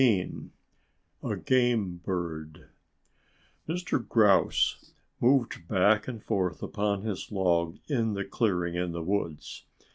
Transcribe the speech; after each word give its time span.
XVII 0.01 0.49
A 1.21 1.35
GAME 1.37 1.97
BIRD 1.97 2.69
Mr. 3.69 4.07
Grouse 4.09 4.95
moved 5.19 5.67
back 5.67 6.07
and 6.07 6.23
forth 6.23 6.63
upon 6.63 7.03
his 7.03 7.31
log 7.31 7.77
in 7.87 8.13
the 8.15 8.25
clearing 8.25 8.73
in 8.73 8.93
the 8.93 9.03
woods. 9.03 9.63